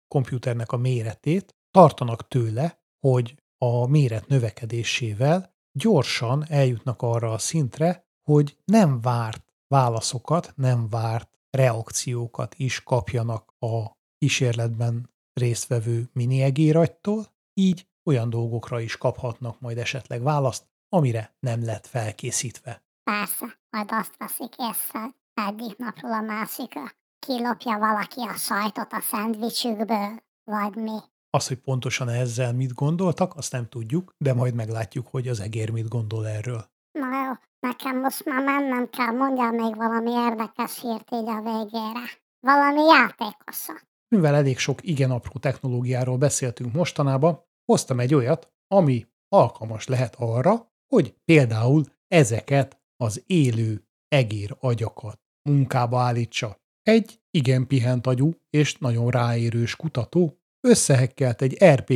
komputernek 0.07 0.71
a 0.71 0.77
méretét, 0.77 1.55
tartanak 1.71 2.27
tőle, 2.27 2.79
hogy 3.07 3.43
a 3.57 3.87
méret 3.87 4.27
növekedésével 4.27 5.55
gyorsan 5.79 6.45
eljutnak 6.47 7.01
arra 7.01 7.31
a 7.31 7.37
szintre, 7.37 8.07
hogy 8.23 8.57
nem 8.65 9.01
várt 9.01 9.44
válaszokat, 9.75 10.53
nem 10.55 10.89
várt 10.89 11.29
reakciókat 11.49 12.55
is 12.57 12.83
kapjanak 12.83 13.53
a 13.59 13.97
kísérletben 14.17 15.09
résztvevő 15.33 16.09
miniegéragytól, 16.13 17.25
így 17.53 17.87
olyan 18.03 18.29
dolgokra 18.29 18.79
is 18.79 18.97
kaphatnak 18.97 19.59
majd 19.59 19.77
esetleg 19.77 20.21
választ, 20.21 20.65
amire 20.89 21.35
nem 21.39 21.63
lett 21.65 21.87
felkészítve. 21.87 22.83
Persze, 23.03 23.59
majd 23.69 23.89
azt 23.91 24.17
veszik 24.17 24.53
észre 24.57 25.15
egyik 25.33 25.77
napról 25.77 26.11
a 26.11 26.21
másikra. 26.21 26.83
Kilopja 27.19 27.77
valaki 27.77 28.21
a 28.21 28.33
sajtot 28.33 28.91
a 28.93 29.01
szendvicsükből, 29.01 30.23
vagy 30.43 30.75
mi. 30.75 30.97
Az, 31.29 31.47
hogy 31.47 31.57
pontosan 31.57 32.09
ezzel 32.09 32.53
mit 32.53 32.73
gondoltak, 32.73 33.35
azt 33.35 33.51
nem 33.51 33.69
tudjuk, 33.69 34.13
de 34.17 34.33
majd 34.33 34.53
meglátjuk, 34.53 35.07
hogy 35.07 35.27
az 35.27 35.39
egér 35.39 35.69
mit 35.69 35.87
gondol 35.87 36.27
erről. 36.27 36.73
Na 36.99 37.25
jó, 37.25 37.31
nekem 37.59 37.99
most 37.99 38.25
már 38.25 38.43
mennem 38.43 38.89
kell, 38.89 39.11
mondjál 39.11 39.51
még 39.51 39.75
valami 39.75 40.11
érdekes 40.11 40.81
hírt 40.81 41.11
így 41.11 41.27
a 41.27 41.41
végére. 41.41 42.03
Valami 42.39 42.81
játékosat. 42.81 43.87
Mivel 44.07 44.35
elég 44.35 44.57
sok 44.57 44.87
igen 44.87 45.11
apró 45.11 45.39
technológiáról 45.39 46.17
beszéltünk 46.17 46.73
mostanában, 46.73 47.43
hoztam 47.65 47.99
egy 47.99 48.13
olyat, 48.13 48.53
ami 48.67 49.07
alkalmas 49.27 49.87
lehet 49.87 50.15
arra, 50.15 50.71
hogy 50.87 51.15
például 51.25 51.83
ezeket 52.07 52.79
az 52.97 53.23
élő 53.25 53.87
egér 54.07 54.57
agyakat 54.59 55.19
munkába 55.49 55.99
állítsa. 55.99 56.57
Egy 56.81 57.21
igen 57.29 57.67
pihent 57.67 58.07
agyú 58.07 58.31
és 58.49 58.77
nagyon 58.77 59.09
ráérős 59.09 59.75
kutató 59.75 60.37
összehekkelt 60.67 61.41
egy 61.41 61.53
RP 61.63 61.91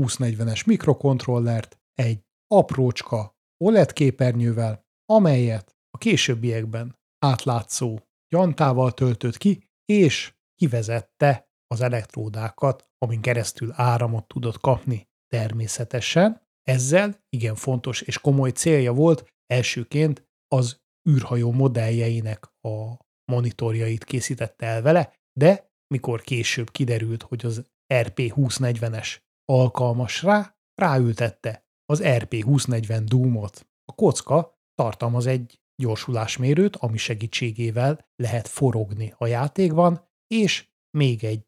2040-es 0.00 0.66
mikrokontrollert 0.66 1.78
egy 1.94 2.24
aprócska 2.46 3.40
OLED 3.62 3.92
képernyővel, 3.92 4.86
amelyet 5.04 5.76
a 5.90 5.98
későbbiekben 5.98 6.98
átlátszó 7.18 7.98
gyantával 8.28 8.92
töltött 8.92 9.36
ki, 9.36 9.70
és 9.84 10.34
kivezette 10.54 11.50
az 11.66 11.80
elektródákat, 11.80 12.88
amin 12.98 13.20
keresztül 13.20 13.72
áramot 13.72 14.26
tudott 14.26 14.60
kapni. 14.60 15.08
Természetesen 15.26 16.42
ezzel 16.62 17.24
igen 17.28 17.54
fontos 17.54 18.00
és 18.00 18.18
komoly 18.18 18.50
célja 18.50 18.92
volt 18.92 19.24
elsőként 19.46 20.28
az 20.48 20.80
űrhajó 21.10 21.52
modelljeinek 21.52 22.46
a 22.60 22.96
monitorjait 23.32 24.04
készítette 24.04 24.66
el 24.66 24.82
vele, 24.82 25.12
de 25.38 25.72
mikor 25.86 26.20
később 26.20 26.70
kiderült, 26.70 27.22
hogy 27.22 27.46
az 27.46 27.66
RP2040-es 27.94 29.16
alkalmas 29.44 30.22
rá, 30.22 30.56
ráültette 30.74 31.61
az 31.92 32.00
RP2040 32.04 33.02
Doom-ot. 33.04 33.66
A 33.84 33.94
kocka 33.94 34.60
tartalmaz 34.74 35.26
egy 35.26 35.60
gyorsulásmérőt, 35.82 36.76
ami 36.76 36.96
segítségével 36.96 38.08
lehet 38.16 38.48
forogni 38.48 39.14
a 39.16 39.26
játékban, 39.26 40.08
és 40.26 40.68
még 40.98 41.24
egy 41.24 41.46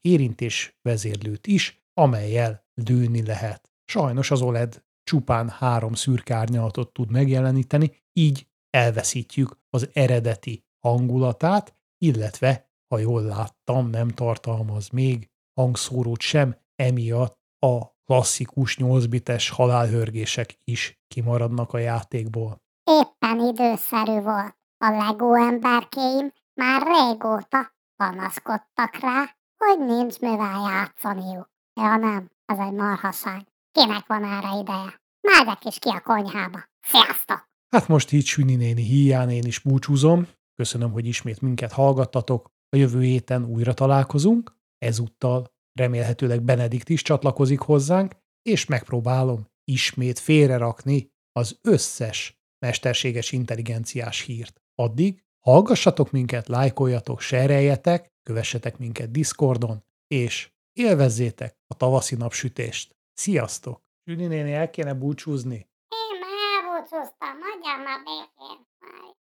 érintés 0.00 0.78
vezérlőt 0.82 1.46
is, 1.46 1.82
amelyel 1.94 2.66
dőni 2.74 3.22
lehet. 3.26 3.72
Sajnos 3.84 4.30
az 4.30 4.42
OLED 4.42 4.84
csupán 5.02 5.48
három 5.48 5.94
szürke 5.94 6.34
árnyalatot 6.34 6.92
tud 6.92 7.10
megjeleníteni, 7.10 7.92
így 8.12 8.46
elveszítjük 8.70 9.58
az 9.70 9.88
eredeti 9.92 10.64
hangulatát, 10.86 11.76
illetve, 11.98 12.70
ha 12.88 12.98
jól 12.98 13.22
láttam, 13.22 13.90
nem 13.90 14.08
tartalmaz 14.08 14.88
még 14.88 15.30
hangszórót 15.60 16.20
sem, 16.20 16.56
emiatt 16.74 17.38
a 17.58 17.98
klasszikus 18.10 18.76
8-bites 18.80 19.50
halálhörgések 19.52 20.56
is 20.64 21.00
kimaradnak 21.08 21.72
a 21.72 21.78
játékból. 21.78 22.62
Éppen 22.84 23.38
időszerű 23.48 24.20
volt. 24.20 24.56
A 24.78 24.90
Lego 24.90 25.34
emberkéim 25.34 26.32
már 26.54 26.82
régóta 26.82 27.74
panaszkodtak 27.96 28.98
rá, 29.00 29.36
hogy 29.56 29.86
nincs 29.86 30.18
mivel 30.18 30.70
játszaniuk. 30.70 31.50
Ja 31.80 31.96
nem, 31.96 32.30
ez 32.44 32.58
egy 32.58 32.72
marhaság. 32.72 33.46
Kinek 33.72 34.06
van 34.06 34.24
erre 34.24 34.58
ideje? 34.60 35.00
Megyek 35.20 35.64
is 35.64 35.78
ki 35.78 35.88
a 35.88 36.00
konyhába. 36.00 36.58
Sziasztok! 36.80 37.48
Hát 37.68 37.88
most 37.88 38.12
így 38.12 38.24
Süni 38.24 38.54
néni 38.54 38.82
híján 38.82 39.30
én 39.30 39.44
is 39.44 39.58
búcsúzom. 39.58 40.28
Köszönöm, 40.54 40.92
hogy 40.92 41.06
ismét 41.06 41.40
minket 41.40 41.72
hallgattatok. 41.72 42.50
A 42.68 42.76
jövő 42.76 43.00
héten 43.00 43.44
újra 43.44 43.74
találkozunk. 43.74 44.56
Ezúttal 44.78 45.52
remélhetőleg 45.72 46.42
Benedikt 46.42 46.88
is 46.88 47.02
csatlakozik 47.02 47.60
hozzánk, 47.60 48.16
és 48.42 48.66
megpróbálom 48.66 49.46
ismét 49.64 50.18
félrerakni 50.18 51.10
az 51.32 51.58
összes 51.62 52.40
mesterséges 52.58 53.32
intelligenciás 53.32 54.20
hírt. 54.20 54.60
Addig 54.74 55.22
hallgassatok 55.40 56.10
minket, 56.10 56.48
lájkoljatok, 56.48 57.20
sereljetek, 57.20 58.12
kövessetek 58.22 58.78
minket 58.78 59.10
Discordon, 59.10 59.84
és 60.06 60.50
élvezzétek 60.72 61.56
a 61.66 61.76
tavaszi 61.76 62.14
napsütést. 62.14 62.96
Sziasztok! 63.12 63.82
Süni 64.04 64.26
néni, 64.26 64.52
el 64.52 64.70
kéne 64.70 64.94
búcsúzni. 64.94 65.68
Én 65.88 66.18
már 66.20 66.64
elbúcsúztam, 66.64 67.36
hagyjam 67.40 67.82
már 67.82 68.02
békén. 68.04 68.66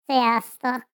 Sziasztok! 0.06 0.92